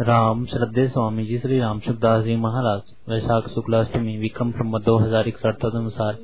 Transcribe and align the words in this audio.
राम 0.00 0.46
श्रद्धे 0.46 0.88
स्वामी 0.88 1.24
जी 1.24 1.38
श्री 1.38 1.60
राम 1.60 1.80
सुखदास 1.80 2.24
जी 2.24 2.36
महाराज, 2.36 2.80
वैशाख 3.08 3.48
शुक्लाष्टमी, 3.48 4.16
विक्रम 4.18 4.50
संवत 4.50 4.82
दो 4.82 4.98
हज़ार 4.98 5.28
इकसठ 5.28 5.64
अनुसार 5.64 6.14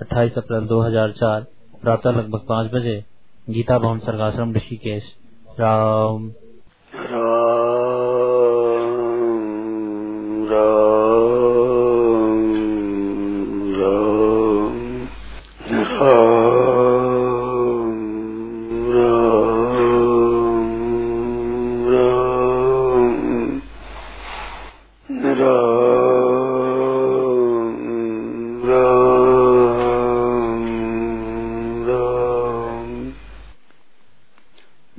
अट्ठाईस 0.00 0.38
अप्रैल 0.38 0.66
2004 0.66 1.40
प्रातः 1.82 2.10
लगभग 2.10 2.38
पाँच 2.48 2.72
बजे, 2.72 3.04
गीता 3.50 3.78
भवन 3.78 3.98
सर्गाश्रम 3.98 4.52
ऋषिकेश। 4.52 5.02
राम। 5.60 6.32
राम। 6.94 7.41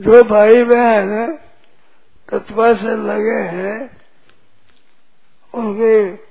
जो 0.04 0.24
भाई 0.24 0.64
बहन 0.64 1.38
तत्व 2.30 2.76
से 2.76 3.04
लगे 3.04 3.40
हैं, 3.40 3.98
उनके 5.54 6.24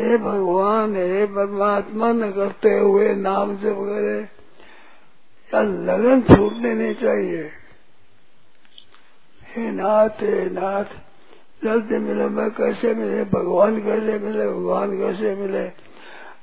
हे 0.00 0.16
भगवान, 0.16 0.96
हे 0.96 1.26
परमात्मा 1.26 2.12
न 2.12 2.30
करते 2.30 2.78
हुए 2.78 3.14
नाम 3.14 3.56
से 3.56 3.70
वगैरह, 3.70 4.28
या 5.54 5.62
लगन 5.62 6.20
छूटने 6.20 6.74
नहीं 6.74 6.94
चाहिए। 6.94 7.50
हे 9.56 9.70
नाथ 9.70 10.08
हे 10.08 10.50
नाथ, 10.50 10.84
जल्दी 11.64 11.98
मिले, 11.98 12.24
मैं 12.24 12.50
कैसे 12.50 12.94
मिले? 12.94 13.24
भगवान 13.24 13.80
कैसे 13.80 14.18
मिले? 14.18 14.48
भगवान 14.48 14.98
कैसे 14.98 15.34
मिले? 15.34 15.72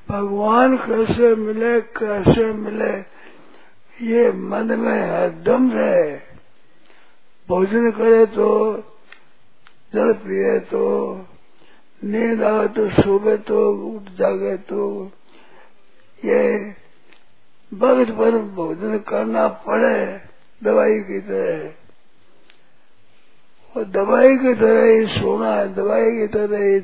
भगवान 0.09 0.77
कैसे 0.77 1.35
मिले? 1.35 1.81
कैसे 1.81 2.53
मिले? 2.53 3.13
ये 4.05 4.31
मन 4.31 4.79
में 4.79 5.09
हरदम 5.11 5.71
रहे 5.71 6.32
भोजन 7.49 7.89
करे 7.91 8.25
तो 8.25 8.49
जल 9.93 10.11
पिए 10.19 10.59
तो 10.67 10.83
नींद 12.01 12.43
आवे 12.43 12.67
तो 12.67 12.89
सोवे 12.91 13.35
तो 13.47 13.57
उठ 13.87 14.09
जागे 14.11 14.55
तो 14.69 14.85
ये 16.19 16.43
वक्त 17.71 18.11
पर 18.11 18.37
भोजन 18.55 18.97
करना 19.07 19.47
पड़े, 19.61 19.99
दवाई 20.61 20.99
की 20.99 21.19
तरह। 21.19 21.71
और 23.75 23.83
दवाई 23.91 24.35
की 24.37 24.53
तरह 24.53 24.83
ही 24.83 25.05
सोना 25.13 25.53
है, 25.55 25.73
दवाई 25.73 26.11
की 26.11 26.27
तरह 26.27 26.59
ही 26.63 26.79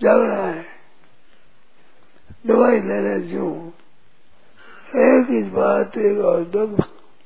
जागना 0.00 0.36
है। 0.36 0.64
दवाई 2.46 2.80
लेने 2.80 3.18
जो 3.28 3.46
एक 4.98 5.30
ही 5.30 5.42
बात, 5.50 5.96
एक 5.98 6.18
और 6.24 6.44
दो 6.46 6.66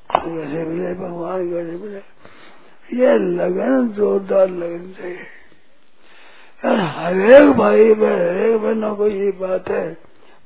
कैसे 0.09 0.63
मिले 0.65 0.93
भगवान 0.93 1.51
कैसे 1.51 1.71
मिले 1.71 2.01
ये 3.01 3.17
लगन 3.17 3.87
जोरदार 3.87 4.47
लगन 4.49 4.91
चाहिए 4.91 5.27
हर 6.63 7.19
एक 7.31 7.51
भाई 7.57 7.93
में 7.95 8.09
हरेक 8.09 8.61
बहनों 8.61 8.95
को 8.95 9.07
ये 9.07 9.31
बात 9.31 9.69
है 9.69 9.97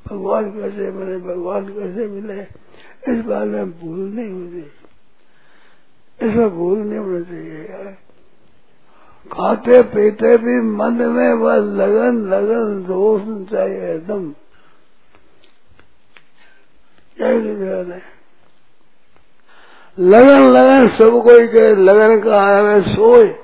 भगवान 0.08 0.52
कैसे 0.52 0.92
मिले 0.92 1.18
भगवान 1.18 1.66
कैसे 1.66 2.08
मिले 2.08 2.42
इस 3.14 3.26
बात 3.26 3.48
में 3.48 3.72
भूल 3.72 4.00
नहीं 4.00 4.32
होती 4.32 4.72
इसमें 6.28 6.50
भूल 6.50 6.78
नहीं 6.80 7.00
होना 7.00 7.22
चाहिए 7.22 7.68
यार 7.70 7.98
खाते 9.32 9.82
पीते 9.82 10.38
भी 10.38 10.62
मन 10.62 10.94
में 10.94 11.34
वह 11.34 11.56
लगन 11.56 12.18
लगन 12.30 12.84
दोष 12.84 13.52
चाहिए 13.52 13.94
एकदम। 13.96 14.32
जय 17.18 17.94
है 17.94 18.13
लगन 20.00 20.52
लगन, 20.52 20.88
सब 20.88 21.24
कोई 21.24 21.48
के 21.48 21.76
लगन 21.76 22.20
का 22.20 22.58
है 22.58 22.82
सोए। 22.82 23.36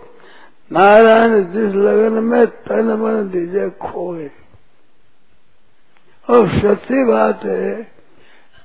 नारायण, 0.71 1.43
जिस 1.43 1.75
लगन 1.75 2.23
में 2.23 2.47
तन 2.47 2.85
मन 2.85 3.29
दीजे 3.29 3.69
खोए। 3.69 4.31
और 6.29 6.47
सच्ची 6.47 7.03
बात 7.05 7.45
है, 7.45 7.91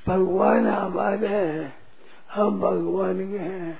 भगवान 0.09 0.67
हमारे 0.67 1.27
हैं, 1.27 1.75
हम 2.35 2.61
भगवान 2.61 3.33
के 3.33 3.39
हैं। 3.39 3.79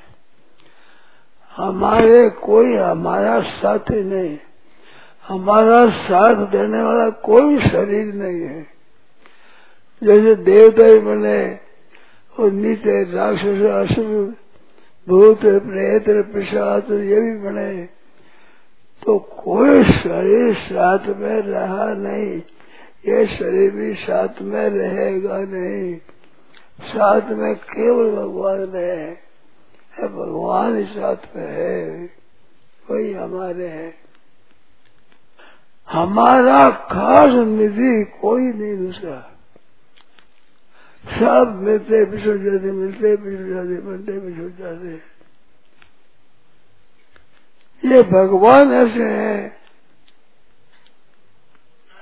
हमारे 1.57 2.31
कोई 2.31 2.75
हमारा 2.75 3.41
साथी 3.41 4.05
नहीं। 4.05 4.39
हमारा 5.29 5.91
साथ 5.91 6.35
देने 6.35 6.83
वाला 6.83 7.11
कोई 7.11 7.59
शरीर 7.59 8.15
नहीं 8.15 8.41
है। 8.41 8.67
जैसे 10.03 10.35
देवता 10.35 10.85
ही 10.85 10.99
बने 10.99 11.64
और 12.41 12.51
नीचे 12.51 13.13
राक्षस 13.13 13.91
असुर 13.91 14.35
भूत 15.09 15.41
प्रेत 15.41 16.05
पिशाच 16.35 16.91
ये 16.91 17.21
भी 17.21 17.39
बने 17.39 17.89
तो 19.07 19.19
कोई 19.19 19.85
शरीर 19.85 20.55
साथ 20.55 21.07
में 21.17 21.43
रहा 21.43 21.95
नहीं। 21.95 22.43
ये 23.09 23.27
शरीर 23.27 23.71
भी 23.71 23.95
साथ 23.95 24.43
में 24.43 24.69
रहेगा 24.69 25.39
नहीं। 25.39 25.97
साथ 26.83 27.31
में 27.31 27.55
केवल 27.55 28.11
भगवान 28.17 28.77
है, 28.77 29.15
भगवान 30.09 30.77
ही 30.77 30.85
साथ 30.85 31.37
में 31.37 31.49
है। 31.49 32.11
वही 32.91 33.13
हमारे 33.13 33.69
है। 33.69 33.95
हमारा 35.89 36.71
खास 36.71 37.47
निधि 37.47 38.05
कोई 38.21 38.43
नहीं 38.43 38.87
दूसरा। 38.87 39.34
सब 41.05 41.61
मिलते 41.63 42.05
बिछुड़ 42.05 42.37
जाते, 42.37 42.71
मिलते 42.73 43.17
बिछुड़ 43.17 43.49
जाते 43.49 43.83
मिलते 43.89 44.13
बिछुड़ 44.21 44.51
जाते। 44.59 44.93
ये 47.83 48.03
भगवान 48.03 48.73
ऐसे 48.73 49.05
हैं। 49.05 49.57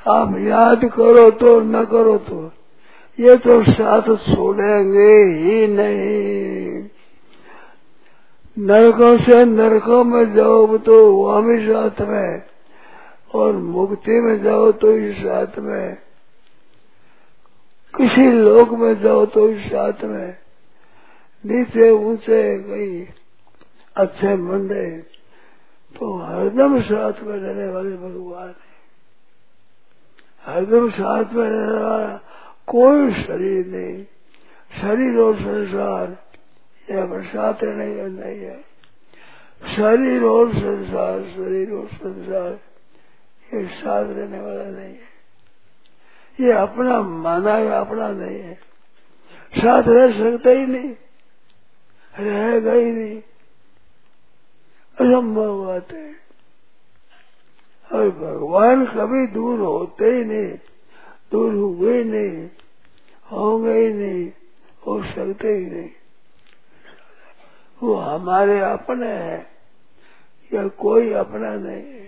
आप 0.07 0.37
याद 0.39 0.85
करो 0.95 1.31
तो 1.31 1.61
न 1.61 1.85
करो 1.85 2.17
तो। 2.19 2.41
ये 3.19 3.37
तो 3.37 3.63
साथ 3.65 4.09
छोड़ेंगे 4.27 5.13
ही 5.35 5.67
नहीं। 5.69 6.89
नरकों 8.57 9.17
से 9.19 9.45
नरकों 9.45 10.03
में 10.05 10.33
जाओ 10.35 10.79
तो 10.79 10.95
वहाँ 11.13 11.43
भी 11.43 11.59
साथ 11.67 12.01
में, 12.09 12.43
और 13.35 13.53
मुक्ति 13.53 14.21
में 14.21 14.43
जाओ 14.43 14.71
तो 14.73 14.93
ही 14.93 15.13
साथ 15.13 15.59
में। 15.59 15.97
किसी 17.97 18.33
लोक 18.33 18.71
में 18.71 19.01
जाओ 19.01 19.27
तो 19.27 19.49
इस 19.51 19.67
साथ 19.67 20.05
में 20.05 20.37
नीचे 21.45 21.91
ऊँचे 21.91 22.59
कहीं 22.59 23.07
अच्छे 23.97 24.35
मंदे 24.37 24.87
तो 25.97 26.17
हरदम 26.19 26.81
साथ 26.83 27.23
में 27.23 27.37
रहने 27.37 27.69
वाले 27.69 27.97
भगवान 27.97 28.49
है। 28.49 28.71
हरदम 30.45 30.91
साथ 30.91 31.33
में 31.33 31.51
रहने 31.51 31.83
वाला 31.83 32.21
कोई 32.67 33.13
शरीर 33.13 33.67
नहीं। 33.67 34.05
शरीर 34.81 35.19
और 35.19 35.37
संसार 35.37 36.17
यह 36.91 37.05
बरसात 37.07 37.65
नहीं 37.65 37.95
है 37.97 38.09
नहीं 38.09 38.41
है। 38.41 38.61
शरीर 39.77 40.25
और 40.25 40.53
संसार, 40.53 41.23
शरीर 41.23 41.73
और 41.73 41.87
संसार, 41.87 42.53
ये 43.55 43.67
साथ 43.67 44.05
रहने 44.09 44.41
वाला 44.41 44.65
नहीं 44.65 44.95
है। 44.95 45.12
ये 46.41 46.53
अपना 46.53 47.03
माना 47.03 47.55
है, 47.55 47.69
अपना 47.69 48.09
नहीं 48.09 48.41
है। 48.41 48.55
साथ 49.59 49.83
रह 49.87 50.13
सकता 50.13 50.51
ही 50.51 50.67
नहीं 50.67 50.95
रहेगा 52.21 52.73
ही 52.73 52.93
नहीं। 52.93 53.23
असंभव 54.93 55.65
बात 55.65 55.93
है। 55.93 56.13
और 57.93 58.11
भगवान 58.11 58.87
कभी 58.87 59.27
दूर 59.27 59.61
होते 59.61 60.05
ही 60.05 60.25
नहीं, 60.25 60.59
दूर 61.33 61.55
हुए 61.55 62.05
नहीं, 62.05 62.51
होंगे 63.33 63.73
ही 63.73 63.95
नहीं, 63.95 64.33
हो 64.87 65.03
सकते 65.03 65.49
ही 65.49 65.67
नहीं। 65.67 65.91
वो 67.83 67.95
हमारे 67.95 68.61
अपने 68.61 69.13
हैं, 69.13 69.47
या 70.53 70.69
कोई 70.69 71.13
अपना 71.13 71.55
नहीं 71.55 71.93
है। 71.93 72.02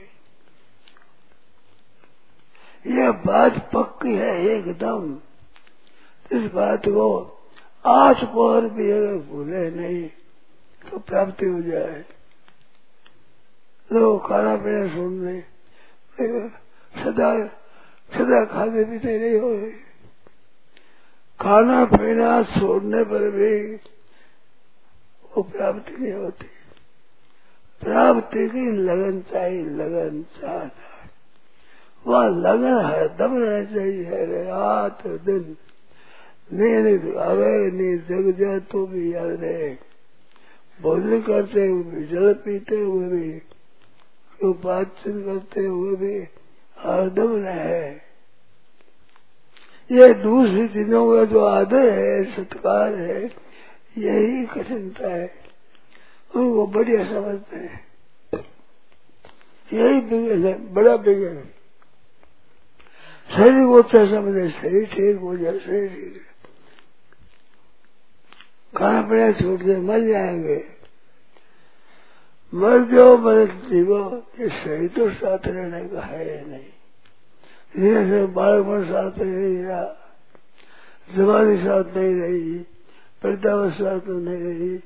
यह 2.86 3.10
बात 3.12 3.70
पक्की 3.72 4.14
है 4.14 4.46
एकदम। 4.46 5.18
इस 6.32 6.52
बात 6.52 6.82
को 6.88 7.06
आज 7.86 8.24
पर 8.24 8.68
भी 8.68 8.90
अगर 8.90 9.16
भूले 9.16 9.70
नहीं 9.70 10.08
तो 10.90 10.98
प्राप्ति 10.98 11.46
हो 11.46 11.60
जाए। 11.62 12.04
लोग 13.92 14.28
खाना 14.28 14.56
पीना 14.56 14.88
सुन 14.88 15.42
सदा 16.94 17.46
सदा 18.12 18.44
खाते 18.44 18.84
पीते 18.84 19.18
नहीं 19.18 19.40
हो। 19.40 19.70
खाना 21.40 21.84
पीना 21.84 22.42
छोड़ने 22.42 23.04
पर 23.04 23.30
भी 23.30 23.74
वो 25.32 25.42
प्राप्ति 25.42 25.96
नहीं 25.96 26.12
होती। 26.12 26.46
प्राप्ति 27.82 28.48
की 28.48 28.70
लगन 28.72 29.20
चाहिए 29.20 29.62
लगन 29.62 30.22
चाहना। 30.22 30.70
वह 32.06 32.28
लगन 32.28 32.84
है, 32.86 33.16
दम 33.16 33.36
रहना 33.38 33.74
चाहिए 33.74 34.08
रात 34.44 35.06
दिन 35.06 35.56
नींद 36.52 37.16
आवे, 37.16 37.70
नींद 37.70 38.06
जग 38.08 38.38
जाए 38.38 38.60
तो 38.60 38.86
भी 38.86 39.14
याद 39.14 39.30
रहे। 39.40 39.76
भोजन 40.82 41.20
करते 41.20 41.66
हुए 41.66 41.82
भी 41.82 42.04
जल 42.04 42.32
पीते 42.34 42.76
हुए 42.76 43.08
भी 43.08 43.30
क्यों 44.38 44.52
बातचीत 44.64 45.24
करते 45.24 45.66
हुए 45.66 45.96
भी 45.96 46.28
हरदम 46.78 47.36
रहे। 47.36 47.90
ये 49.90 50.14
दूसरी 50.14 50.68
चीज़ों 50.68 51.16
का 51.16 51.24
जो 51.24 51.44
आदर 51.44 51.92
है, 51.92 52.24
सत्कार 52.24 52.94
है, 52.94 53.24
यही 53.98 54.46
कठिनता 54.46 55.08
है 55.08 55.34
उनको 56.36 56.66
बढ़िया 56.66 57.04
समझते 57.04 57.56
हैं। 57.56 57.86
यही 59.72 60.00
बिगड़ 60.00 60.38
है, 60.38 60.72
बड़ा 60.72 60.96
बिगड़ 60.96 61.32
है। 61.32 61.53
शरीर 63.36 63.66
को 63.66 63.82
अच्छा 63.82 64.06
समझे, 64.06 64.48
शरीर 64.48 64.86
ठीक 64.86 65.16
हो 65.16 65.36
जाए, 65.36 65.58
शरीर 65.58 65.88
ठीक 65.88 66.14
है 66.14 66.34
खाना 68.76 69.02
पीना 69.02 69.32
छूट 69.32 69.62
जाए 69.62 69.76
मर 69.76 70.00
जाएँगे। 70.00 70.64
मर 72.54 72.84
जाओ, 72.84 73.16
मर 73.16 73.46
जीवो, 73.70 74.26
ये 74.40 74.48
सही 74.48 74.88
तो 74.88 75.10
साथ 75.10 75.38
रहने 75.46 75.88
का 75.88 76.00
है 76.00 76.50
नहीं। 76.50 76.70
धीरे 77.74 78.04
से 78.10 78.26
बालकपन 78.26 78.84
साथ 78.84 79.18
नहीं 79.22 79.62
रहा 79.62 80.00
जवानी 81.16 81.56
साथ 81.56 81.96
नहीं 81.96 82.14
रही 82.14 82.66
वृद्धावस्था 83.24 83.98
तो 83.98 84.12
नहीं 84.12 84.38
रही, 84.38 84.76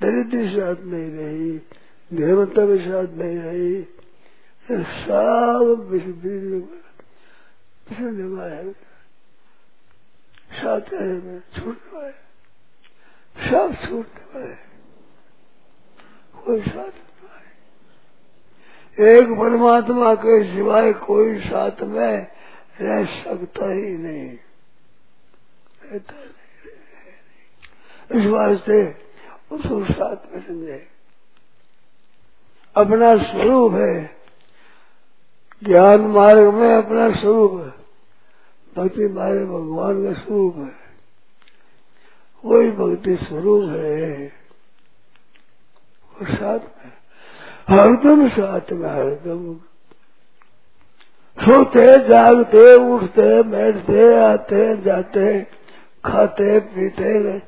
दरिद्र 0.00 0.48
साथ 0.48 0.84
नहीं 0.84 1.10
रही, 1.10 1.50
देवता 2.10 2.64
भी 2.64 2.78
साथ 2.78 3.08
नहीं 3.14 3.38
रही 3.38 3.82
सब 4.70 5.88
बिछड़ने 7.92 8.24
वाले 8.24 8.72
साथ 10.52 10.64
वाले 10.64 11.40
सब 13.50 13.88
छूटने 13.88 14.40
वाले 14.40 14.54
कोई 16.42 16.62
साथ 16.62 16.90
एक 19.00 19.22
परमात्मा 19.22 20.14
के 20.14 20.54
सिवाय 20.54 20.92
कोई 20.92 21.40
साथ 21.40 21.80
में 21.80 22.26
रह 22.80 23.04
सकता 23.04 23.72
ही 23.72 23.98
नहीं, 23.98 24.38
रहता 25.84 26.14
नहीं। 26.14 28.20
इस 28.20 28.30
वास्ते 28.30 28.96
उसको 29.52 29.84
साथ 29.84 30.16
में 30.32 30.46
समझे। 30.46 30.88
अपना 32.76 33.16
स्वरूप 33.16 33.72
है। 33.72 34.16
ज्ञान 35.64 36.00
मार्ग 36.00 36.38
में 36.38 36.74
अपना 36.74 37.20
स्वरूप 37.20 37.52
है। 37.52 37.81
भक्ति 38.76 39.08
मार्ग 39.08 39.44
भगवान 39.46 40.06
का 40.06 40.12
स्वरूप 40.12 40.56
है। 40.56 40.82
वही 42.44 42.70
भक्ति 42.70 43.16
स्वरूप 43.16 43.64
है। 43.68 44.32
वो 46.12 46.34
साथ 46.36 46.58
में 46.58 46.92
हरदम 47.68 48.28
साथ 48.28 48.72
में 48.72 48.90
हरदम। 48.90 49.54
सोते, 51.42 52.08
जागते, 52.08 52.74
उठते, 52.74 53.42
बैठते, 53.42 54.14
आते, 54.14 54.76
जाते, 54.76 55.46
खाते, 56.04 56.60
पीते, 56.60 57.38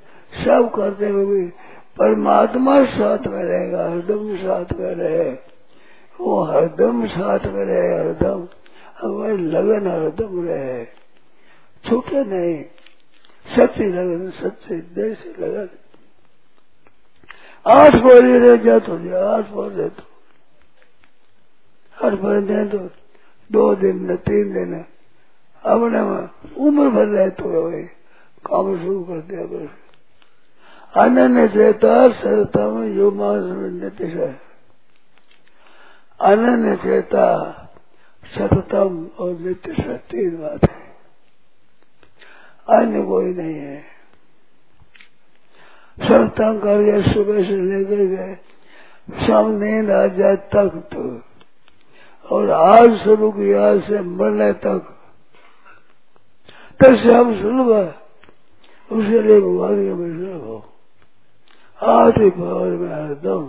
सब 0.44 0.72
करते 0.74 1.08
हुए 1.08 1.52
परमात्मा 1.98 2.84
साथ 2.84 3.26
में 3.26 3.44
रहेगा, 3.44 3.90
हरदम 3.90 4.36
साथ 4.36 4.78
में 4.78 4.94
रहे। 4.94 5.30
वो 6.20 6.44
हरदम 6.44 7.06
साथ 7.06 7.38
में 7.38 7.64
रहे, 7.64 7.98
हरदम। 7.98 8.48
हमारी 9.00 9.36
लगन 9.36 9.86
हरदम 9.86 10.48
रहे। 10.48 11.03
छूटे 11.88 12.24
नहीं। 12.24 12.64
सच्ची 13.56 13.84
लगन, 13.84 14.30
सच्चे 14.30 14.76
देर 14.76 15.14
से 15.14 15.30
लगन। 15.30 15.68
आठ 17.66 17.94
बोली 17.94 18.38
रह 18.38 18.56
जा 18.56 18.78
तो 18.78 18.94
आठ 19.34 19.48
बोल 19.48 19.70
रहे 19.70 19.88
तो। 19.88 20.02
आठ 22.06 22.12
बोल 22.12 22.40
दे 22.42 22.64
तो। 22.66 22.78
दो 23.52 23.74
दिन 23.74 24.12
न 24.12 24.16
तीन 24.16 24.52
दिन। 24.52 24.84
अपने 25.62 26.00
उम्र 26.64 26.88
भर 26.90 27.06
रहे 27.06 27.30
तो 27.30 27.44
वही 27.44 27.82
काम 28.46 28.78
शुरू 28.78 29.04
कर 29.04 29.20
दिया 29.20 29.42
बस 29.42 29.68
अनन्य 30.96 31.48
चेता 31.48 32.08
सरतम 32.12 32.82
यो 32.84 33.10
मास 33.10 33.44
नित्य 33.72 34.38
अनन्य 36.20 36.76
चेता 36.76 37.26
सततम 38.26 39.08
और 39.18 39.30
नित्य 39.38 39.72
तीन 40.10 40.30
बात 40.30 40.70
है। 40.70 40.83
अन्य 42.68 43.02
कोई 43.02 43.34
नहीं 43.34 43.54
है। 43.54 43.82
सत्संग 45.98 46.60
करके 46.60 47.12
सुबह 47.12 47.42
से 47.42 47.56
लेकर 47.56 48.04
गए। 48.06 49.26
शाम 49.26 49.50
नींद 49.52 49.90
आ 49.90 50.06
जाए 50.06 50.36
तक 50.36 50.82
तो। 50.92 51.02
और 52.36 52.50
आज 52.50 52.96
शुरू 52.98 53.30
किया 53.32 53.78
से 53.78 54.00
मरने 54.00 54.52
तक। 54.52 54.90
तब 56.80 56.94
से 56.94 57.14
हम 57.14 57.34
सुन 57.40 57.60
उसके 58.90 59.20
लिए 59.22 59.40
भगवान 59.40 59.74
के 59.74 60.32
हो 60.32 60.56
आठ 61.80 62.18
ही 62.18 62.30
पावर 62.30 62.70
में 62.70 62.88
हरदम 62.88 63.48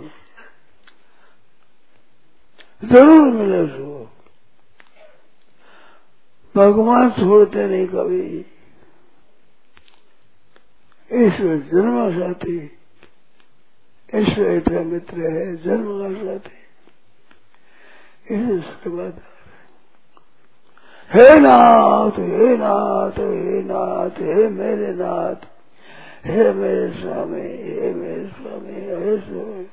ज़रूर 2.82 3.28
मिले 3.32 3.66
सो 3.66 4.10
भगवान 6.54 7.10
छोड़ते 7.10 7.66
नहीं 7.66 7.86
कभी। 7.86 8.44
ईश्वर 11.12 11.56
जन्म 11.56 12.20
साथी। 12.20 12.78
ईश्वर 14.14 14.50
इतना 14.50 14.80
मित्र 14.80 15.20
है, 15.20 15.56
जन्म 15.56 15.84
का 15.84 16.24
साथी। 16.24 16.56
इसके 18.58 18.90
बाद 18.90 19.20
हे। 21.12 21.40
नाथ 21.40 22.10
हे 22.10 22.56
नाथ 22.56 23.10
हे 23.10 23.62
नाथ, 23.62 24.10
हे 24.10 24.48
मेरे 24.48 24.92
नाथ, 24.92 25.34
हे 26.26 26.52
मेरे 26.52 26.88
स्वामी, 26.88 27.40
हे 27.40 27.94
मेरे 27.94 28.26
स्वामी, 28.26 28.74
हे 28.74 29.18
स्वामी। 29.18 29.66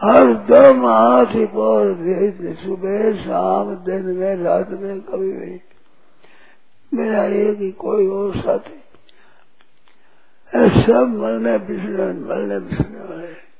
हर 0.00 0.46
दम 0.46 0.86
आठ 0.86 1.36
पर 1.36 1.92
भेज 1.92 2.58
सुबह 2.58 3.12
शाम, 3.12 3.74
दिन 3.74 4.02
में, 4.02 4.36
रात 4.36 4.70
में, 4.70 5.00
कभी 5.00 5.32
भी। 5.32 5.60
मेरा 6.94 7.24
एक 7.24 7.58
ही 7.58 7.70
कोई 7.70 8.06
और 8.06 8.36
साथी। 8.36 8.79
सब 10.56 11.16
मरने 11.16 11.58
बिछड़ने 11.58 12.20
मरने 12.28 12.58
बिछड़ने 12.58 12.98
वाले। 12.98 13.50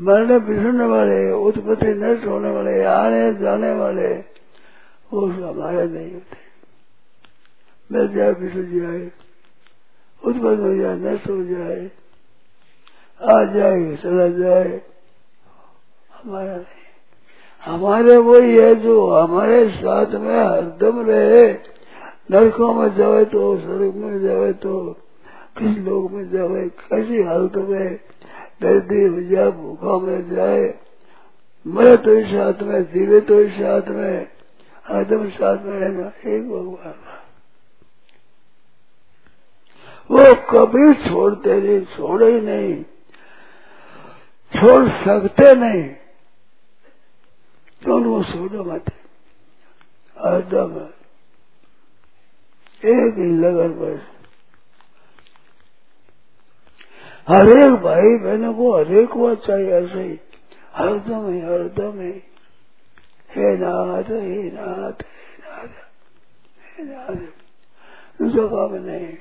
मरने 0.00 0.38
बिछड़ने 0.38 0.84
वाले, 0.84 1.32
उत्पत्ति 1.32 1.86
नष्ट 1.86 2.26
होने 2.26 2.50
वाले, 2.50 2.84
आने 2.84 3.34
जाने 3.34 3.72
वाले, 3.72 4.14
वो 5.12 5.26
हमारे 5.26 5.86
नहीं 5.86 6.12
होते। 6.12 6.36
मिल 7.92 8.08
जाए 8.08 8.32
बिछड़ 8.32 8.62
जाए 8.62 9.12
उत्पन्न 10.24 10.60
हो 10.60 10.74
जाए, 10.74 10.96
नष्ट 10.96 11.30
हो 11.30 11.44
जाए, 11.44 11.90
आ 13.22 13.44
जाए, 13.44 13.96
चला 13.96 14.28
जाए, 14.28 14.82
हमारा 16.14 16.56
नहीं। 16.56 16.80
हमारे 17.64 18.16
वही 18.16 18.56
है 18.56 18.74
जो 18.74 19.10
हमारे 19.10 19.68
साथ 19.70 20.06
में 20.06 20.44
हरदम 20.44 21.06
रहे। 21.06 21.52
नरकों 22.30 22.74
में 22.74 22.94
जाए 22.94 23.24
तो 23.24 23.58
स्वर्ग 23.58 23.94
में 23.94 24.20
जाए 24.20 24.52
तो 24.52 24.96
किस 25.60 25.78
लोग 25.78 26.10
में 26.12 26.30
जाए 26.30 26.68
कैसी 26.80 27.22
हालत 27.22 27.56
में 27.68 27.96
दर्दी 28.62 29.02
हो 29.02 29.20
जाए, 29.22 29.50
भूखा 29.52 29.98
में 29.98 30.34
जाए। 30.34 30.62
मरे 31.66 31.96
तो 31.96 32.14
इस 32.14 32.26
साथ 32.26 32.62
में, 32.62 32.82
जीवे 32.92 33.20
तो 33.20 33.40
इस 33.40 33.52
साथ 33.52 33.88
में 33.88 34.26
हरदम 34.86 35.28
साथ 35.30 35.64
में 35.64 35.78
रहना 35.80 36.06
एक 36.26 36.48
भगवान 36.48 36.94
वो 40.10 40.24
कभी 40.50 40.94
छोड़ते 41.00 41.60
नहीं, 41.60 41.80
छोड़े 41.86 42.30
ही 42.32 42.40
नहीं, 42.40 42.82
छोड़ 44.52 44.88
सकते 45.04 45.54
नहीं। 45.54 45.82
तो 47.82 47.98
वो 48.00 48.22
छोड़ो 48.24 48.64
मत? 48.64 48.90
हरदम 50.16 50.72
एक 52.84 53.18
ही 53.18 53.30
लगन 53.36 53.72
बस 53.74 54.19
हर 57.28 57.48
एक 57.48 57.74
भाई 57.74 58.18
बहनों 58.18 58.54
को 58.54 58.76
हरेक 58.76 59.16
बात 59.16 59.38
चाहिए 59.46 59.70
ऐसे 59.70 60.02
ही। 60.02 60.20
हरदम 60.74 61.32
ही 61.32 61.40
हरदम 61.40 62.00
ही। 62.00 62.22
हे 63.36 63.56
नाथ 63.56 64.02
हे 64.02 64.50
नाथ 64.50 64.92
हे 64.92 65.42
नाथ 65.42 65.72
हे 66.78 66.84
नाथ। 66.84 67.16
दूसरा 68.22 68.46
काम 68.46 68.74
नहीं। 68.74 69.16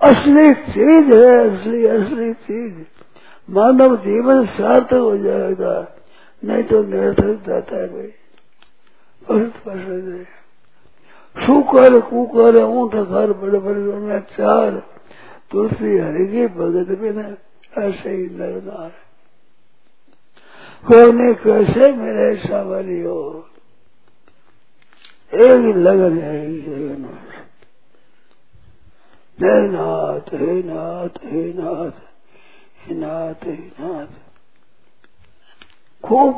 असली 0.00 0.54
चीज़ 0.54 1.14
है, 1.14 1.58
असली 1.58 1.86
असली 1.86 2.34
चीज़। 2.34 2.74
मानव 3.50 3.96
जीवन 3.96 4.46
सार्थक 4.46 4.94
हो 4.94 5.16
जाएगा, 5.18 5.96
नहीं 6.44 6.62
तो 6.62 6.82
निरर्थक 6.82 7.44
जाता 7.46 7.76
है 7.76 7.88
भाई 7.88 8.12
बहुत 9.28 9.52
पसंद 9.52 10.14
है 10.14 10.24
सुकर 11.46 12.00
कुकर, 12.00 12.56
ऊँट, 12.56 12.94
घर 12.94 13.32
बड़े 13.32 13.58
बड़े 13.58 14.20
चार। 14.20 14.95
तुलसी 15.56 15.98
हरिगी 15.98 16.46
भगत 16.46 16.88
बिना 17.00 17.22
ऐसे 17.80 18.10
ही 18.10 18.24
नरनार 18.30 18.90
कोने 20.86 21.32
कैसे 21.34 21.92
मेरे 21.92 22.26
सावरी 22.36 23.00
हो 23.02 23.20
एक 25.34 25.76
लगन 25.76 26.18
है 26.18 26.36
लगन 26.48 27.04
हे 29.40 29.54
नाथ 29.68 30.28
हे 30.34 30.52
नाथ 30.62 31.16
हे 31.24 31.44
नाथ 31.52 31.96
हे 32.82 32.94
नाथ 32.94 33.46
हे 33.46 33.56
नाथ। 33.80 34.12
खूब 36.04 36.36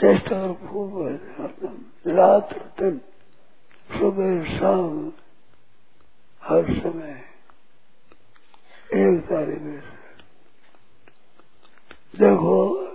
चेष्टा 0.00 0.40
खूब 0.52 0.94
रात 2.06 2.48
दिन, 2.80 3.00
सुबह 3.90 4.58
शाम 4.58 5.12
हर 6.44 6.64
समय 6.64 7.24
एक 8.94 9.20
तारीख 9.20 9.60
में 9.60 9.80
देखो, 12.18 12.86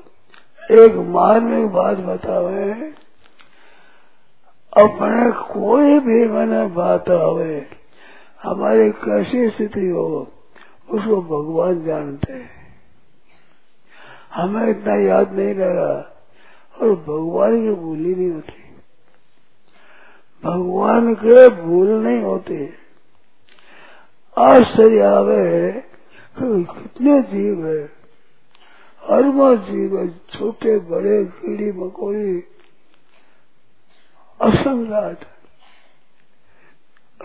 एक 0.71 0.95
मार्मिक 0.95 1.67
बात 1.67 1.97
बतावे, 1.97 2.73
अपने 4.77 5.31
कोई 5.31 5.99
भी 5.99 6.25
मन 6.25 6.73
बात 6.73 7.09
आवे 7.09 7.69
हमारी 8.43 8.91
कैसी 8.91 9.49
स्थिति 9.49 9.87
हो, 9.87 10.33
उसको 10.89 11.21
भगवान 11.21 11.83
जानते 11.85 12.33
हैं। 12.33 12.77
हमें 14.33 14.69
इतना 14.69 14.95
याद 14.95 15.33
नहीं 15.33 15.53
रहा, 15.53 16.21
और 16.81 16.95
भगवान 16.95 17.61
की 17.61 17.71
भूली 17.71 18.15
नहीं 18.15 18.31
होती। 18.31 18.75
भगवान 20.43 21.15
के 21.15 21.49
भूल 21.49 21.87
नहीं 21.87 22.21
होते। 22.21 22.78
आश्चर्य 24.39 25.01
आवे 25.01 25.71
कितने 26.41 27.21
जीव 27.21 27.67
है। 27.67 27.91
अरमा 29.03 29.55
जीव 29.55 29.99
है, 29.99 30.07
छोटे, 30.09 30.79
बड़े, 30.79 31.25
कीड़ी, 31.25 31.71
मकोड़ी। 31.71 32.43
असंगात 34.41 35.21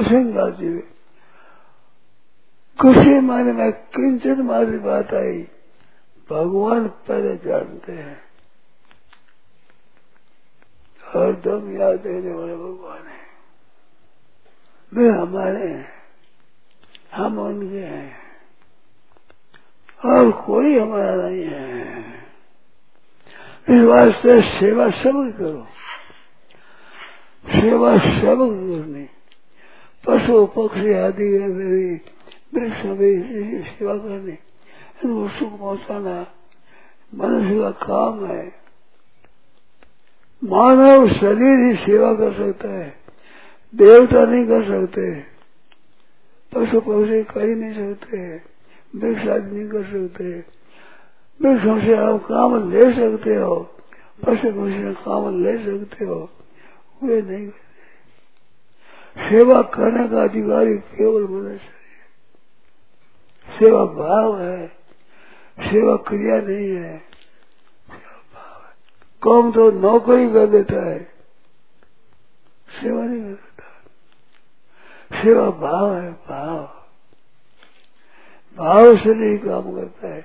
असंगात 0.01 0.53
जीव 0.53 0.83
किसी 2.81 3.21
माने 3.21 3.53
में 3.53 3.73
किंचन 3.73 4.43
मारी 4.43 4.79
बात 4.79 5.15
आई। 5.15 5.49
भगवान 6.31 6.89
पहले 6.89 7.37
जानते 7.37 7.93
हैं। 7.93 8.21
हरदम 11.07 11.81
याद 11.81 12.01
देने 12.01 12.33
वाले 12.33 12.57
भगवान 12.57 13.03
है। 13.07 13.25
वे 14.95 15.09
हमारे 15.09 15.69
हैं। 15.69 15.94
हम 17.17 17.39
उनके 17.39 17.77
हैं। 17.77 18.17
और 20.05 20.33
कोई 20.33 20.79
हमारा 20.79 21.17
नहीं 21.17 21.45
है। 21.45 21.99
इस 23.71 23.83
वास्ते 23.83 24.43
सेवा 24.43 24.91
सब 24.91 25.35
करो। 25.39 25.67
सेवा 27.61 27.99
सब 27.99 28.39
करनी। 28.39 29.09
पशु, 30.07 30.47
पक्षी 30.47 30.93
आदि 30.93 31.25
है 31.25 31.49
मेरी। 31.49 31.95
वृक्ष 32.55 32.83
भी 32.83 33.23
सेवा 33.71 33.97
करनी। 33.97 34.39
सुख 35.29 35.59
पहुंचाना 35.59 36.27
मनुष्य 37.15 37.61
का 37.61 37.71
काम 37.71 38.27
है। 38.27 38.55
मानव 40.45 41.09
शरीर 41.09 41.65
ही 41.65 41.75
सेवा 41.75 42.15
कर 42.15 42.33
सकता 42.33 42.69
है। 42.69 42.97
देवता 43.75 44.25
नहीं 44.25 44.47
कर 44.47 44.65
सकते। 44.65 45.34
पशु 46.55 46.81
पक्षी 46.81 47.23
कर 47.25 47.43
ही 47.43 47.55
नहीं 47.55 47.75
सकते 47.75 48.19
वृक्ष 48.95 49.23
आदि 49.29 49.51
नहीं 49.51 49.69
कर 49.69 49.85
सकते, 49.85 50.27
वृक्षों 51.41 51.77
से 51.81 51.95
आप 51.97 52.17
काम 52.25 52.51
ले 52.71 52.85
सकते 52.93 53.35
हो 53.37 53.57
पशु 54.23 54.49
पक्षी 54.53 54.83
काम 55.05 55.23
ले 55.45 55.55
सकते 55.65 56.05
हो, 56.05 56.19
वे 57.03 57.17
नहीं 57.23 57.47
करते 57.47 57.63
सेवा 59.21 59.59
करने 59.75 60.05
का 60.09 60.23
अधिकारी 60.23 60.77
केवल 60.91 61.23
मनुष्य 61.25 61.55
है। 61.65 61.73
सेवा 63.49 63.85
भाव 63.95 64.29
है, 64.41 64.67
सेवा 65.59 65.95
क्रिया 66.09 66.37
नहीं 66.41 66.71
है 66.71 66.95
कौन 69.23 69.45
तो 69.53 69.63
नौकरी 69.73 70.27
कर 70.33 70.47
देता 70.49 70.79
है, 70.87 70.99
सेवा 72.73 73.03
नहीं 73.03 73.21
कर 73.21 73.29
देता 73.29 73.44
सेवा 75.25 75.51
भाव 75.51 75.95
है, 75.95 76.11
भाव। 76.13 76.59
भाव 78.59 78.97
से 78.97 79.15
नहीं 79.15 79.39
काम 79.39 79.75
करता 79.75 80.09
है, 80.09 80.25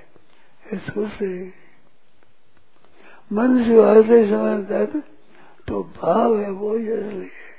इसको 0.72 1.06
से। 1.08 1.28
मन 3.30 3.62
से 3.64 3.80
ऐसे 3.82 4.28
समझता 4.30 4.76
है 4.76 4.86
तो 5.68 5.82
भाव 5.96 6.38
है, 6.38 6.50
वो 6.50 6.78
ज़रूरी 6.78 7.16
है। 7.18 7.50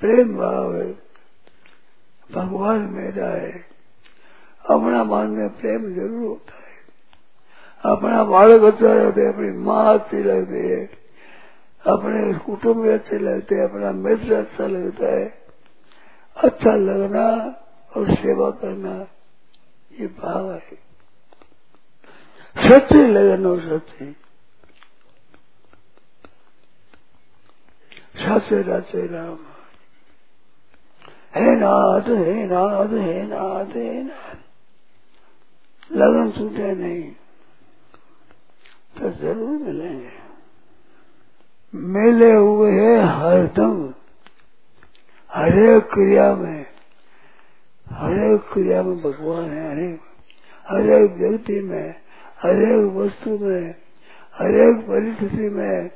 प्रेम 0.00 0.36
भाव 0.36 0.76
है, 0.76 0.92
भगवान 2.30 2.80
मेरा 2.92 3.26
है। 3.26 3.64
अपना 4.64 5.04
मन 5.04 5.26
में 5.28 5.48
प्रेम 5.50 5.94
ज़रूर 5.94 6.26
होता 6.26 6.54
है। 6.54 6.68
अपना 7.84 8.24
बालक 8.24 8.62
अच्छा 8.64 8.92
रहते, 8.94 9.26
अपनी 9.26 9.50
माँ 9.58 9.98
अच्छी 9.98 10.22
लगती 10.22 10.68
है। 10.68 10.84
अपने 11.84 12.32
कुटुंब 12.38 12.86
अच्छे 12.88 13.18
लगते 13.18 13.54
हैं 13.54 13.64
अपना 13.64 13.92
मित्र 13.92 14.34
अच्छा 14.34 14.66
लगता 14.66 15.06
है। 15.06 15.39
अच्छा 16.44 16.76
लगना 16.76 17.26
और 17.96 18.14
सेवा 18.14 18.50
करना, 18.50 19.06
ये 20.00 20.06
भाव 20.06 20.52
है। 20.52 20.90
सच्ची 22.56 23.06
लगन 23.06 23.46
और 23.46 23.60
सच्ची। 23.60 24.16
सचे 28.16 28.62
रचे 28.62 29.06
राम। 29.06 29.38
हे 31.34 31.50
नाथ 31.56 32.08
हे 32.08 32.44
नाथ 32.46 32.88
हे 32.88 33.22
नाथ 33.22 33.76
हे 33.76 34.02
नाथ। 34.02 34.36
लगन 35.92 36.30
छूटे 36.30 36.74
नहीं 36.74 37.10
तो 38.96 39.10
ज़रूर 39.10 39.58
मिलेंगे। 39.58 40.10
मिले 41.74 42.32
हुए 42.32 42.72
हैं 42.72 43.02
हरदम। 43.02 43.89
हरेक 45.34 45.84
क्रिया 45.84 46.34
में, 46.34 46.66
हरेक 47.90 48.40
क्रिया 48.52 48.82
में 48.82 49.02
भगवान 49.02 49.44
है, 49.44 49.72
हरेक 49.72 50.00
हरेक 50.66 51.10
व्यक्ति 51.10 51.60
में, 51.60 51.94
हरेक 52.42 52.92
वस्तु 52.94 53.30
में, 53.30 53.74
हरेक 54.34 54.76
परिस्थिति 54.76 55.48
में, 55.48 55.90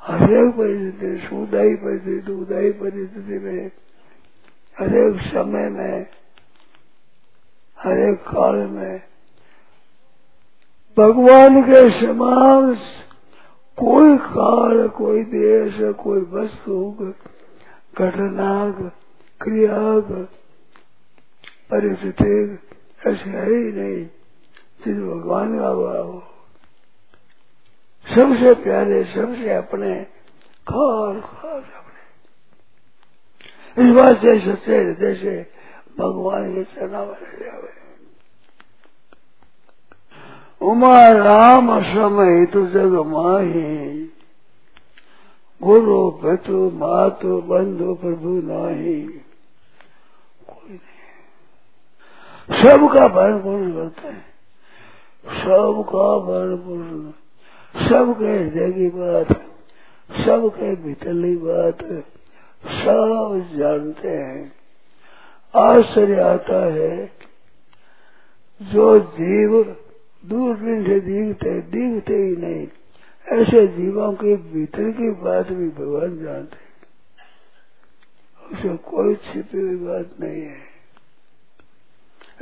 हरेक 0.00 0.54
परिस्थिति, 0.54 1.26
सुदाई 1.26 1.74
परिस्थिति, 1.74 2.20
दुदाई 2.20 2.70
परिस्थिति 2.70 3.38
में, 3.38 3.70
हरेक 4.78 5.20
समय 5.20 5.68
में, 5.68 6.06
हरेक 7.78 8.18
काल 8.18 8.56
में। 8.56 9.02
भगवान 10.98 11.62
के 11.62 11.90
समान 11.90 12.74
कोई 13.78 14.16
काल, 14.18 14.88
कोई 14.88 15.24
देश, 15.24 15.76
कोई 15.80 16.20
वस्तु 16.20 16.96
घटना 17.98 18.70
क्रिया 19.40 19.78
परिस्थिति 21.70 22.58
ऐसे 23.06 23.30
है 23.30 23.46
ही 23.46 23.72
नहीं 23.72 24.06
जिस 24.84 24.96
भगवान 24.96 25.58
का 25.58 25.74
भाव 25.74 26.06
हो। 26.06 26.22
सबसे 28.06 28.54
प्यारे, 28.54 29.04
सबसे 29.04 29.54
अपने 29.54 30.04
खार 30.68 31.20
खार 31.20 31.60
अपने। 31.60 32.02
इस 33.82 33.94
बात 33.94 34.16
से 34.16 34.38
सच्चे 34.40 34.76
हृदय 34.76 35.14
से 35.14 35.36
भगवान 35.98 36.54
के 36.54 36.64
चरणा 36.64 37.04
में 37.04 37.14
जावे 37.14 37.72
उमा 40.62 41.08
राम 41.08 41.80
समय 41.82 42.46
तो 42.46 42.66
जग 42.66 42.92
माही। 43.06 44.04
गुरु 45.64 46.10
भतु 46.10 46.70
मातु 46.74 47.40
बंधु 47.42 47.94
प्रभु 47.94 48.30
नाही। 48.44 49.00
कोई 50.48 50.72
नहीं। 50.72 52.62
सबका 52.62 53.08
भरण 53.08 53.38
पोषण 53.38 53.72
करते 53.72 54.08
हैं। 54.08 54.24
सबका 55.34 56.08
भरण 56.18 56.56
पोषण 56.56 57.12
सबके 57.88 58.32
हृदय 58.32 58.72
की 58.72 58.88
बात 58.88 59.32
सबके 60.26 60.74
भीतरली 60.76 61.36
बात 61.36 61.82
सब 62.64 63.48
जानते 63.54 64.08
हैं। 64.08 64.52
आश्चर्य 65.54 66.20
आता 66.20 66.60
है 66.74 67.10
जो 68.60 68.98
जीव 68.98 69.62
दूरबीन 70.24 70.84
से 70.84 71.00
दिखते 71.00 71.60
दिखते 71.60 72.16
ही 72.16 72.36
नहीं। 72.36 72.66
ऐसे 73.32 73.66
जीवों 73.66 74.12
के 74.12 74.36
भीतर 74.36 74.90
की 74.90 75.10
बात 75.10 75.48
भी 75.48 75.68
भगवान 75.68 76.18
जानते 76.18 76.56
उसे 78.52 78.76
कोई 78.76 79.14
छिपी 79.14 79.58
हुई 79.58 79.76
बात 79.76 80.10
नहीं 80.20 80.42
है। 80.42 80.56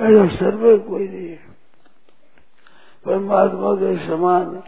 ऐसा 0.00 0.36
सर्वे 0.36 0.78
कोई 0.78 1.08
नहीं 1.08 1.28
है। 1.28 1.50
परमात्मा 3.04 3.74
के 3.74 4.06
समान 4.06 4.62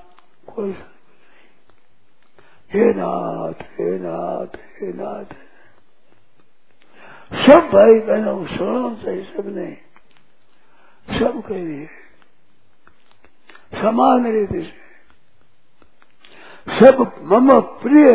कोई 0.54 0.70
हे। 2.74 2.94
नाथ 2.94 3.52
हे 3.52 3.98
नाथ 3.98 4.56
हे 4.56 4.92
नाथ। 4.92 5.24
सब 7.46 7.70
भाई 7.72 8.00
बहनों, 8.00 8.46
सुनो 8.46 8.96
चाहिए 8.96 9.24
सबने 9.24 9.76
सब 11.18 11.42
के 11.48 11.54
लिए 11.54 11.86
समान 13.74 14.32
रीति 14.32 14.62
से। 14.62 14.83
सब 16.66 17.00
मम 17.22 17.60
प्रिय, 17.60 18.10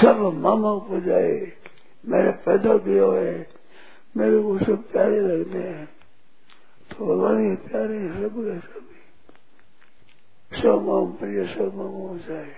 सब 0.00 0.18
मम 0.36 0.64
उपजाए 0.64 1.52
मैंने 2.04 2.30
पैदा 2.30 2.76
किए 2.78 3.00
हुए 3.00 3.46
मेरे 4.16 4.42
को 4.42 4.58
सब 4.58 4.90
प्यारे 4.92 5.20
लगते 5.20 5.58
हैं। 5.58 5.86
तो 6.90 7.06
भगवान 7.06 7.36
के 7.46 7.68
प्यारे 7.68 8.08
सब 8.08 8.34
के 8.36 8.58
सभी 8.60 8.98
सब 10.62 10.86
मम 10.88 11.12
प्रिय, 11.12 11.44
सब 11.44 11.74
मम 11.74 11.94
उपजाए 12.10 12.52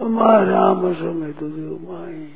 हमारा 0.00 0.42
राम 0.44 0.92
समय 0.94 1.32
तुझे 1.32 1.68
माई 1.88 2.26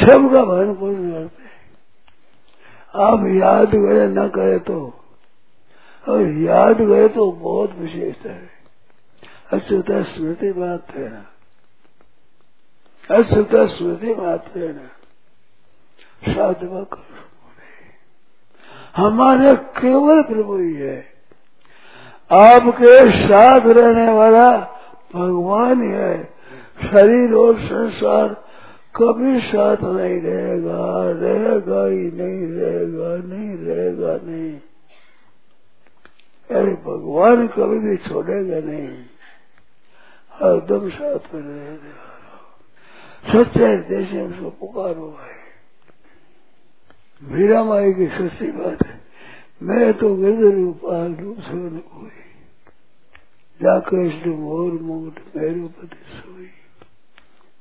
सबका 0.00 0.44
भरण 0.44 0.74
पोषण 0.74 1.10
करते 1.12 1.44
आप 2.94 3.26
याद 3.34 3.70
करे 3.70 4.06
न 4.08 4.28
करे 4.28 4.58
तो। 4.58 4.78
और 6.04 6.20
याद 6.32 6.80
गए 6.80 7.08
तो 7.08 7.32
बहुत 7.32 7.72
विशेषता 7.72 8.30
है। 8.30 8.55
अच्युता 9.52 10.02
स्मृति 10.02 10.52
मात्र 10.52 11.00
है 11.00 11.10
ना 11.12 11.24
अच्युता 13.16 13.66
स्मृति 13.66 14.14
मात्र 14.14 14.60
है 14.60 14.72
ना 14.72 14.88
साधवा 16.34 16.82
कर 16.82 17.16
हमारे 18.96 19.54
केवल 19.56 20.22
प्रभु 20.22 20.56
ही 20.58 20.74
है। 20.74 20.96
आपके 22.32 23.10
साथ 23.28 23.60
रहने 23.66 24.12
वाला 24.12 24.58
भगवान 25.14 25.82
ही 25.82 25.88
है। 25.88 26.24
शरीर 26.82 27.34
और 27.34 27.58
संसार 27.60 28.28
कभी 28.96 29.40
साथ 29.40 29.76
नहीं 29.82 30.20
रहेगा 30.20 31.10
रहेगा 31.12 31.86
ही 31.86 32.10
नहीं, 32.10 32.46
रहेगा 32.48 33.34
नहीं 33.34 33.56
रहेगा 33.58 34.18
नहीं। 34.22 34.58
अरे 36.50 36.72
भगवान 36.72 37.46
कभी 37.46 37.78
भी 37.78 37.96
छोड़ेगा 37.96 38.60
नहीं। 38.66 39.04
हरदम 40.38 40.88
साथ 40.90 41.34
में 41.34 41.40
रहने 41.40 41.92
सच्चे 43.24 43.64
हृदय 43.64 44.04
से 44.04 44.22
उसको 44.22 44.50
पुकारो 44.60 45.08
है 45.20 45.34
मीरा 47.22 47.62
माई 47.64 47.92
की 47.92 48.06
सच्ची 48.08 48.50
बात 48.52 48.86
है 48.86 48.94
मैं 49.62 49.92
तो 49.98 50.14
गिरधर 50.16 50.56
उपाल 50.58 51.14
दूसरों 51.14 51.70
ने 51.70 51.80
कोई 51.88 52.10
जाकर 53.60 54.26
मोर 54.28 54.72
मुंगट 54.82 55.36
मेरो 55.36 55.68
पति 55.76 56.02
सोई 56.10 56.50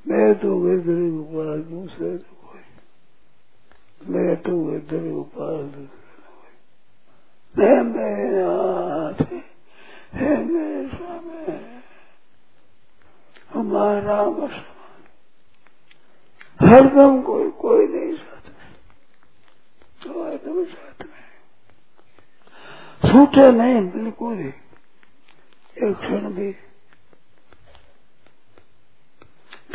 मैं 0.06 0.34
तो 0.40 0.60
गिरधर 0.60 1.02
उपाल 1.20 1.62
दूसरे 1.70 2.10
ने 2.10 2.18
कोई 2.18 4.12
मैं 4.12 4.36
तो 4.42 4.58
गिरधर 4.64 5.08
उपाल 5.14 5.64
दूसरे 5.70 6.04
हे 7.56 7.82
मेरे 7.84 8.28
नाथ 8.34 9.24
हे 10.16 10.36
मेरे 10.44 10.88
स्वामी 10.90 11.75
हमारा 13.54 14.24
समान 14.26 14.66
हरदम 16.70 17.22
कोई 17.22 17.50
कोई 17.50 17.88
नहीं 17.88 18.14
साथ 18.14 18.50
में। 18.50 18.74
तो 20.04 20.24
हरदम 20.24 20.66
साथ 20.66 21.06
में। 21.06 21.16
छूटे 23.12 23.52
नहीं, 23.52 23.92
बिल्कुल 23.92 24.38
ही। 24.38 24.48
एक 25.84 25.96
क्षण 25.96 26.34
भी। 26.34 26.52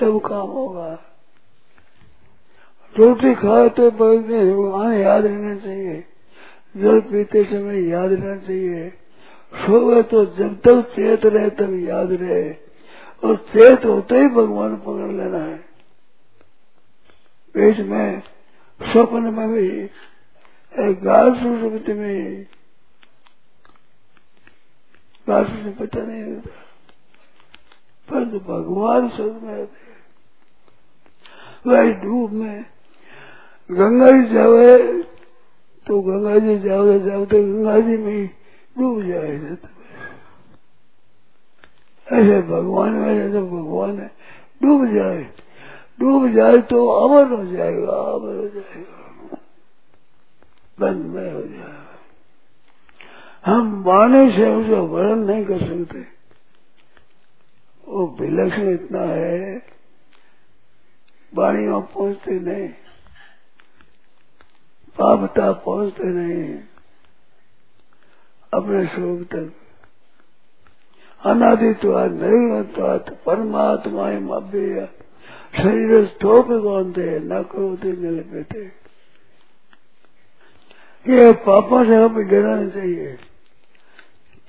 तब 0.01 0.21
काम 0.21 0.49
होगा। 0.49 0.95
रोटी 2.97 3.35
खाए 3.35 3.69
तो 3.69 3.91
बोलते 3.91 4.53
वहाँ 4.53 4.95
याद 4.95 5.27
रहना 5.27 5.57
चाहिए। 5.57 6.05
जल 6.77 7.01
पीते 7.01 7.45
समय 7.45 7.89
याद 7.89 8.13
रहना 8.13 8.37
चाहिए। 8.37 8.91
सोवे 9.55 10.03
तो 10.03 10.27
जब 10.27 10.61
तक 10.61 10.83
चेत 10.83 11.27
रहे, 11.27 11.51
तब 11.51 11.75
याद 11.89 12.13
रहे। 12.13 12.70
और 13.23 13.37
चेत 13.49 13.85
होते 13.85 14.19
ही 14.19 14.29
भगवान 14.29 14.77
पकड़ 14.77 15.11
लेना 15.13 15.39
है। 15.39 15.57
बीच 17.55 17.79
में, 17.81 18.23
स्वप्न 18.81 19.33
में 19.35 19.49
भी 19.49 19.69
गाल 21.05 21.35
सुमित 21.35 21.89
में, 21.91 22.47
गाल 25.27 25.45
पता 25.81 26.03
नहीं 26.03 26.23
होता 26.25 26.59
परंतु 28.09 28.39
भगवान 28.47 29.09
सब 29.09 29.43
में 29.43 29.69
वही 31.67 31.93
डूब 32.03 32.33
में, 32.33 32.65
गंगा 33.71 34.11
जी 34.11 34.35
जावे 34.35 35.03
तो 35.87 36.01
गंगा 36.03 36.39
जी 36.39 36.59
जावे 36.59 36.99
जाओ 37.01 37.25
तो 37.25 37.43
गंगा 37.43 37.79
जी 37.81 37.97
में 37.97 38.27
डूब 38.77 39.03
जाए 39.03 39.37
ऐसे 42.11 42.41
भगवान 42.43 42.93
में 42.93 43.33
तो 43.33 43.43
भगवान 43.47 43.99
है। 43.99 44.11
डूब 44.61 44.87
जाए 44.95 45.23
डूब 46.01 46.29
जाए 46.29 46.59
तो 46.63 46.87
अमर 46.89 47.33
हो 47.33 47.45
जाएगा, 47.47 47.93
अमर 47.93 48.37
हो 48.37 48.49
जाएगा। 48.49 49.39
बंद 50.79 51.05
में 51.07 51.33
हो 51.33 51.41
जाएगा। 51.41 51.87
हम 53.45 53.83
वाणी 53.83 54.31
से 54.33 54.47
उसे 54.51 54.79
वर्णन 54.87 55.25
नहीं 55.25 55.45
कर 55.45 55.59
सकते। 55.61 56.01
वो 57.85 58.07
विलक्षण 58.21 58.69
इतना 58.71 59.01
है 59.01 59.57
वाणी 61.33 61.67
वहाँ 61.67 61.81
पहुँचते 61.95 62.39
नहीं, 62.41 62.69
पापता 64.97 65.51
पहुँचते 65.53 66.05
नहीं, 66.07 66.59
अपने 68.53 68.85
स्वरूप 68.87 69.23
तक। 69.33 69.53
अनादित्वाद 71.25 72.13
निर्गतवाद 72.13 73.17
परमात्मा 73.27 74.37
अभ्य 74.37 74.89
शरीर 75.57 76.07
स्थोप 76.07 76.47
कौनते 76.47 77.19
न 77.19 77.43
करोते 77.43 77.93
न 77.93 78.11
लेते 78.11 78.81
ये 81.09 81.33
पापों 81.33 81.85
से 81.85 81.97
हमें 81.97 82.29
डरना 82.29 82.69
चाहिए। 82.69 83.19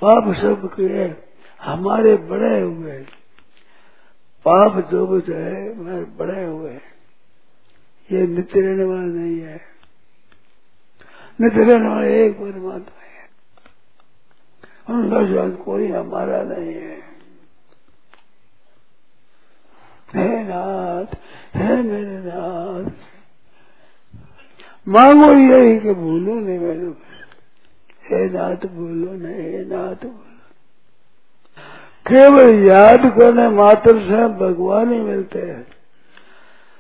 पाप 0.02 0.36
सब 0.36 0.76
के 0.80 1.12
हमारे 1.66 2.16
बड़े 2.16 2.62
हुए। 2.62 2.98
पाप 4.46 4.90
जो 4.92 5.08
कुछ 5.08 5.30
है, 5.30 5.80
हमारे 5.80 6.04
बड़े 6.04 6.46
हुए। 6.46 6.74
ये 8.12 8.28
नित्य 8.28 8.62
रहने 8.62 8.84
वाला 8.84 9.02
नहीं 9.02 9.40
है। 9.40 9.62
नित्य 11.42 11.64
रहने 11.64 11.88
वाला 11.88 12.08
एक 12.08 12.34
परमात्मा 12.34 13.01
उनका 14.90 15.50
कोई 15.64 15.88
हमारा 15.88 16.42
नहीं 16.44 16.74
है। 16.74 17.00
हे 20.16 20.44
नाथ, 20.44 21.16
हे 21.56 21.76
मेरे 21.82 22.18
नाथ, 22.26 22.90
मांगो 24.88 25.34
यही 25.34 25.80
कि 25.80 25.94
भूलो 25.94 26.34
नहीं 26.34 26.60
मेरे 26.60 26.88
हे 28.04 28.30
नाथ, 28.30 28.68
भूलो 28.68 29.12
नहीं, 29.12 29.36
हे 29.36 29.66
नाथ, 29.66 29.96
भूलो। 29.96 30.28
केवल 32.08 32.66
याद 32.68 33.06
करने 33.18 33.48
मात्र 33.50 34.00
से 34.02 34.28
भगवान 34.28 34.94
ही 34.94 35.02
मिलते 35.02 35.40
हैं। 35.40 35.64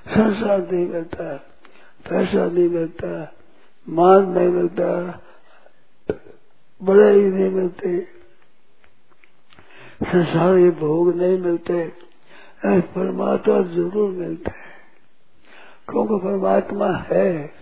संसार 0.07 0.71
नहीं 0.71 0.87
मिलता, 0.87 1.35
पैसा 2.09 2.45
नहीं 2.45 2.69
मिलता, 2.69 3.33
मान 3.89 4.29
नहीं 4.29 4.47
मिलता 4.47 5.19
बड़े 6.83 7.11
ही 7.11 7.29
नहीं 7.29 7.49
मिलते। 7.49 8.07
संसार 10.03 10.57
ये 10.57 10.69
भोग 10.69 11.15
नहीं 11.15 11.37
मिलते। 11.37 11.85
परमात्मा 12.65 13.61
ज़रूर 13.61 14.09
मिलते। 14.09 14.51
है 14.51 14.71
क्योंकि 15.89 16.15
परमात्मा 16.15 16.87
है। 16.87 17.53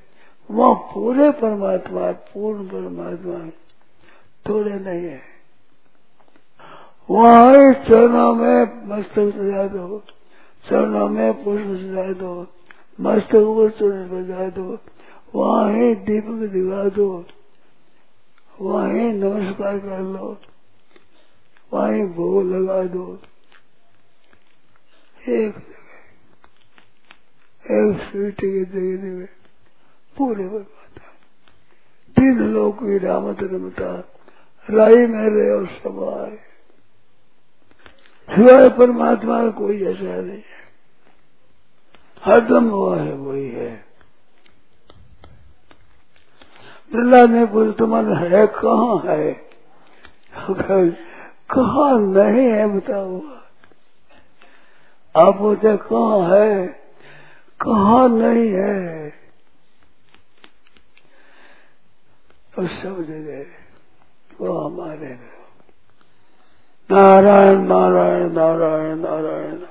वहाँ 0.51 0.75
पूरे 0.75 1.31
परमात्मा 1.31 2.01
है 2.01 2.13
पूर्ण 2.13 2.67
परमात्मा 2.69 3.51
थोड़े 4.49 4.73
नहीं 4.73 5.05
है। 5.05 5.21
वहाँ 7.11 7.73
चरणों 7.73 8.35
में 8.35 8.87
मस्तक 8.89 9.33
सजा 9.37 9.67
दो 9.67 10.03
चरणों 10.65 11.09
में 11.09 11.45
पुष्प 11.45 11.67
सजा 11.67 12.13
दो 12.13 12.47
मस्तक 13.01 13.33
को 13.33 13.71
चुन 13.71 14.09
बजा 14.09 14.49
दो। 14.49 14.79
वहाँ 15.35 15.73
ही 15.73 15.95
दीपक, 15.95 16.51
दिखा 16.53 16.89
दो। 16.89 17.27
वहाँ 18.61 18.93
ही 18.93 19.13
नमस्कार 19.13 19.79
कर 19.79 20.01
लो। 20.01 20.39
वहाँ 21.73 21.93
भोग 21.93 22.47
लगा 22.47 22.85
दो। 22.85 23.19
एक 25.29 25.55
एक 27.71 28.11
स्वीटी 28.11 28.53
के 28.53 28.65
देखने 28.65 29.11
में 29.11 29.29
पूरे 30.17 30.45
बर्बाद 30.45 31.01
तीन 32.17 32.39
लोग 32.39 32.77
की 32.77 32.99
रामत 32.99 33.39
रमता, 33.43 34.13
राई 34.71 35.07
में 35.07 35.31
रहे 35.31 35.51
और 35.51 35.67
समाए 35.67 36.37
सिवाय 38.31 38.69
परमात्मा 38.69 39.51
कोई 39.51 39.85
ऐसा 39.85 40.21
नहीं 40.21 40.37
है। 40.37 40.60
हरदम 42.25 42.69
हुआ 42.69 42.97
है, 42.97 43.13
वही 43.13 43.51
है। 43.51 43.85
प्रहलाद 46.93 47.31
ने 47.31 47.47
पूछ 47.47 47.77
तुम्हारा 47.77 48.17
है 48.17 48.47
कहाँ 48.47 49.03
है? 49.07 49.33
कहा 51.51 51.99
नहीं 51.99 52.47
है, 52.47 52.67
बताओ। 52.67 53.23
आप 55.17 55.37
बोलते, 55.37 55.77
कहाँ 55.77 56.39
है? 56.39 56.67
कहा 57.61 58.07
नहीं 58.07 58.51
है? 58.51 59.11
तो 62.57 62.67
सब 62.67 63.03
जगह 63.03 63.45
वो 64.41 64.59
हमारे 64.59 65.19
नारायण 66.91 67.61
नारायण 67.61 68.33
नारायण 68.33 68.99
नारायण 68.99 69.70